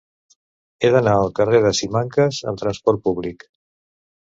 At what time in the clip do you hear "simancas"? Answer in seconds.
1.83-2.43